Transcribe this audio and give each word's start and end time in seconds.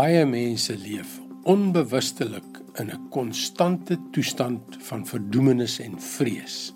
Baie 0.00 0.22
mense 0.24 0.72
leef 0.80 1.18
onbewustelik 1.52 2.60
in 2.80 2.88
'n 2.88 3.08
konstante 3.10 3.98
toestand 4.12 4.60
van 4.78 5.06
verdoemenis 5.06 5.78
en 5.78 6.00
vrees. 6.00 6.74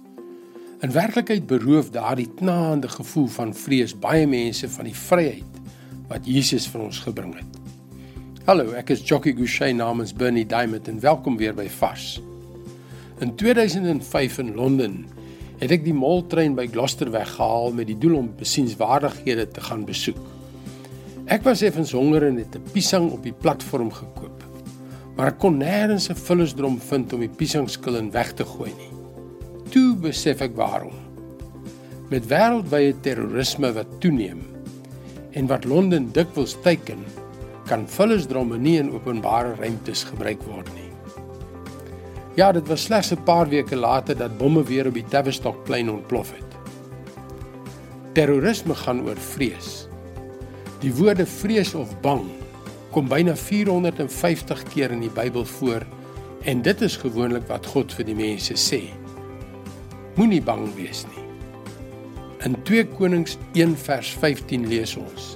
In 0.80 0.92
werklikheid 0.92 1.46
beroof 1.46 1.90
daardie 1.90 2.28
knaande 2.34 2.88
gevoel 2.88 3.26
van 3.26 3.54
vrees 3.54 3.98
baie 3.98 4.26
mense 4.26 4.68
van 4.68 4.84
die 4.84 4.96
vryheid 4.96 5.54
wat 6.08 6.26
Jesus 6.26 6.66
vir 6.66 6.80
ons 6.80 6.98
gebring 6.98 7.34
het. 7.34 7.58
Hallo, 8.44 8.72
ek 8.72 8.90
is 8.90 9.08
Jockey 9.08 9.32
Gouchee 9.32 9.72
namens 9.72 10.12
Bernie 10.12 10.46
Diamond 10.46 10.88
en 10.88 11.00
welkom 11.00 11.36
weer 11.36 11.54
by 11.54 11.68
Vars. 11.68 12.20
In 13.20 13.34
2005 13.34 14.38
in 14.38 14.54
Londen 14.54 15.06
het 15.58 15.70
ek 15.70 15.84
die 15.84 15.94
moltrein 15.96 16.54
by 16.54 16.66
Gloucester 16.66 17.10
weggehaal 17.10 17.72
met 17.72 17.86
die 17.86 17.98
doel 17.98 18.16
om 18.16 18.34
besienswaardighede 18.36 19.48
te 19.48 19.60
gaan 19.60 19.84
besoek. 19.84 20.43
Ek 21.24 21.40
was 21.46 21.62
effens 21.64 21.94
honger 21.96 22.26
en 22.26 22.36
het 22.36 22.56
'n 22.56 22.70
piesang 22.72 23.10
op 23.10 23.22
die 23.22 23.32
platform 23.32 23.90
gekoop. 23.90 24.44
Maar 25.16 25.26
ek 25.26 25.38
kon 25.38 25.56
nêrens 25.58 26.10
'n 26.10 26.14
vullisdrom 26.14 26.78
vind 26.80 27.12
om 27.12 27.20
die 27.20 27.28
piesangskil 27.28 27.96
in 27.96 28.10
weg 28.10 28.32
te 28.32 28.44
gooi 28.44 28.72
nie. 28.76 28.92
Toe 29.70 29.96
besef 29.96 30.40
ek 30.40 30.56
waarom. 30.56 30.92
Met 32.10 32.26
wêreldwye 32.26 33.00
terrorisme 33.00 33.72
wat 33.72 34.00
toeneem 34.00 34.42
en 35.32 35.46
wat 35.46 35.64
Londen 35.64 36.12
dikwels 36.12 36.56
teiken, 36.62 36.98
kan 37.66 37.88
vullisdromme 37.88 38.58
nie 38.58 38.78
in 38.78 38.92
openbare 38.92 39.54
ruimtes 39.54 40.04
gebruik 40.04 40.42
word 40.42 40.68
nie. 40.74 40.90
Ja, 42.36 42.52
dit 42.52 42.68
was 42.68 42.82
slegs 42.82 43.12
'n 43.12 43.22
paar 43.24 43.48
weke 43.48 43.76
later 43.76 44.16
dat 44.16 44.38
bomme 44.38 44.62
weer 44.62 44.86
op 44.86 44.94
die 44.94 45.08
Tavistock-plein 45.08 45.90
ontplof 45.90 46.32
het. 46.32 46.50
Terrorisme 48.12 48.74
gaan 48.74 49.00
oor 49.00 49.16
vrees. 49.16 49.88
Die 50.84 50.92
woorde 50.92 51.24
vrees 51.24 51.70
of 51.74 51.94
bang 52.04 52.26
kom 52.92 53.06
byna 53.08 53.32
450 53.40 54.66
keer 54.68 54.92
in 54.92 55.00
die 55.00 55.12
Bybel 55.12 55.46
voor 55.48 55.86
en 56.44 56.60
dit 56.62 56.82
is 56.84 56.98
gewoonlik 57.00 57.46
wat 57.48 57.70
God 57.72 57.94
vir 57.96 58.04
die 58.10 58.16
mense 58.18 58.58
sê. 58.60 58.82
Moenie 60.18 60.42
bang 60.44 60.66
wees 60.76 61.06
nie. 61.08 61.24
In 62.44 62.58
2 62.68 62.84
Konings 62.98 63.38
1 63.56 63.78
vers 63.86 64.12
15 64.20 64.68
lees 64.68 64.92
ons: 65.00 65.32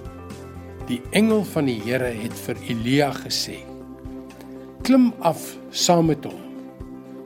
Die 0.93 1.01
engel 1.17 1.47
van 1.49 1.73
die 1.73 1.81
Here 1.81 2.13
het 2.13 2.37
vir 2.45 2.61
Elia 2.69 3.09
gesê: 3.17 3.63
Klim 4.85 5.15
af 5.25 5.55
saam 5.73 6.13
met 6.13 6.29
hom 6.29 6.45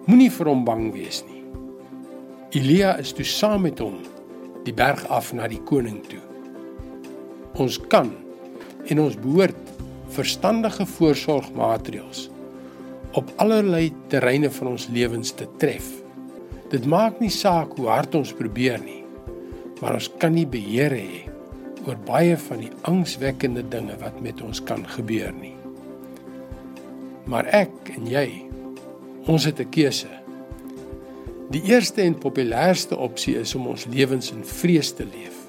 Moenie 0.07 0.31
vir 0.31 0.49
hom 0.51 0.63
bang 0.67 0.93
wees 0.95 1.25
nie. 1.27 1.43
Elia 2.59 2.95
is 3.03 3.15
toe 3.15 3.27
saam 3.27 3.67
met 3.67 3.83
hom 3.83 3.99
die 4.63 4.75
berg 4.75 5.09
af 5.11 5.35
na 5.35 5.51
die 5.51 5.63
koning 5.67 6.05
toe. 6.07 6.23
Ons 7.61 7.79
kan 7.93 8.11
en 8.89 9.01
ons 9.03 9.17
behoort 9.21 9.59
verstandige 10.13 10.87
voorsorgmaatreëls 10.87 12.29
op 13.19 13.33
allerlei 13.43 13.91
terreine 14.13 14.51
van 14.51 14.73
ons 14.73 14.87
lewens 14.93 15.35
te 15.37 15.49
tref. 15.61 15.89
Dit 16.73 16.87
maak 16.89 17.21
nie 17.21 17.33
saak 17.33 17.77
hoe 17.77 17.91
hard 17.93 18.15
ons 18.17 18.33
probeer 18.37 18.81
nie, 18.81 19.03
maar 19.81 19.99
ons 19.99 20.09
kan 20.19 20.33
nie 20.33 20.47
beheer 20.49 20.95
hê 20.97 21.27
oor 21.85 21.99
baie 22.07 22.39
van 22.39 22.63
die 22.63 22.73
angswekkende 22.89 23.65
dinge 23.69 23.99
wat 24.01 24.21
met 24.25 24.41
ons 24.41 24.63
kan 24.65 24.87
gebeur 24.95 25.35
nie. 25.37 25.57
Maar 27.27 27.49
ek 27.53 27.93
en 27.97 28.09
jy 28.09 28.27
Ons 29.27 29.45
het 29.45 29.61
'n 29.61 29.69
keuse. 29.69 30.09
Die 31.51 31.63
eerste 31.63 32.03
en 32.03 32.19
populairste 32.19 32.97
opsie 32.97 33.37
is 33.37 33.55
om 33.55 33.67
ons 33.67 33.87
lewens 33.87 34.33
in 34.33 34.45
vrees 34.45 34.93
te 34.93 35.05
leef. 35.05 35.42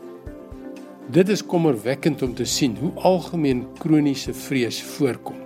Dit 1.12 1.30
is 1.30 1.44
kommerwekkend 1.46 2.22
om 2.22 2.36
te 2.36 2.46
sien 2.46 2.78
hoe 2.80 2.92
algemeen 3.04 3.66
kroniese 3.78 4.34
vrees 4.34 4.82
voorkom. 4.96 5.40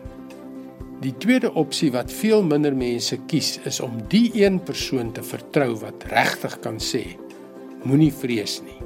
Die 1.01 1.13
tweede 1.17 1.53
opsie 1.53 1.91
wat 1.93 2.11
veel 2.13 2.43
minder 2.43 2.75
mense 2.75 3.17
kies, 3.29 3.57
is 3.65 3.79
om 3.79 3.95
die 4.09 4.31
een 4.37 4.59
persoon 4.63 5.11
te 5.13 5.23
vertrou 5.23 5.75
wat 5.81 6.05
regtig 6.13 6.59
kan 6.59 6.77
sê: 6.81 7.03
Moenie 7.83 8.13
vrees 8.13 8.59
nie. 8.65 8.77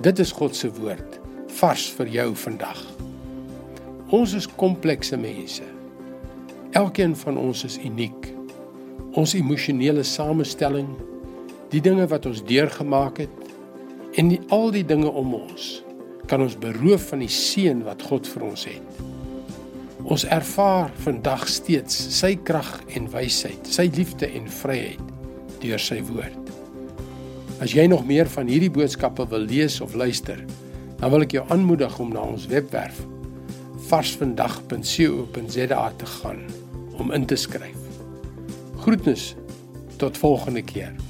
Dit 0.00 0.18
is 0.18 0.32
God 0.32 0.56
se 0.56 0.70
woord, 0.76 1.20
vars 1.60 1.88
vir 1.98 2.12
jou 2.12 2.30
vandag. 2.36 2.80
Ons 4.12 4.36
is 4.36 4.48
komplekse 4.48 5.16
mense. 5.16 5.64
Elkeen 6.76 7.16
van 7.16 7.36
ons 7.40 7.64
is 7.64 7.78
uniek 7.84 8.36
ons 9.16 9.32
emosionele 9.36 10.04
samestelling, 10.04 10.88
die 11.72 11.80
dinge 11.80 12.04
wat 12.10 12.26
ons 12.28 12.42
deurgemaak 12.46 13.22
het 13.24 13.45
en 14.16 14.28
die, 14.32 14.40
al 14.54 14.70
die 14.74 14.84
dinge 14.86 15.10
om 15.12 15.34
ons 15.36 15.82
kan 16.26 16.42
ons 16.42 16.56
beroof 16.58 17.12
van 17.12 17.20
die 17.22 17.30
seën 17.30 17.84
wat 17.86 18.02
God 18.08 18.26
vir 18.26 18.42
ons 18.48 18.64
het. 18.66 18.82
Ons 20.06 20.24
ervaar 20.30 20.90
vandag 21.02 21.48
steeds 21.50 21.94
sy 22.18 22.36
krag 22.46 22.80
en 22.98 23.10
wysheid, 23.12 23.66
sy 23.66 23.86
liefde 23.94 24.26
en 24.38 24.46
vryheid 24.60 25.02
deur 25.62 25.80
sy 25.82 26.00
woord. 26.10 26.50
As 27.62 27.72
jy 27.72 27.86
nog 27.88 28.04
meer 28.06 28.28
van 28.28 28.46
hierdie 28.50 28.70
boodskappe 28.72 29.24
wil 29.30 29.44
lees 29.48 29.80
of 29.80 29.94
luister, 29.96 30.38
dan 30.98 31.10
wil 31.12 31.22
ek 31.24 31.32
jou 31.36 31.44
aanmoedig 31.52 31.94
om 32.02 32.10
na 32.12 32.22
ons 32.26 32.46
webwerf 32.50 32.98
varsvandag.co.za 33.86 35.82
te 35.96 36.06
gaan 36.18 36.42
om 36.98 37.12
in 37.14 37.26
te 37.26 37.38
skryf. 37.38 37.78
Groetnis 38.82 39.34
tot 40.00 40.18
volgende 40.18 40.62
keer. 40.66 41.05